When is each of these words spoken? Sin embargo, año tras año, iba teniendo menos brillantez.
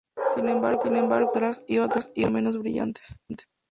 Sin 0.33 0.49
embargo, 0.49 0.85
año 0.85 1.29
tras 1.31 1.59
año, 1.59 1.65
iba 1.69 1.87
teniendo 1.87 2.31
menos 2.33 2.57
brillantez. 2.57 3.19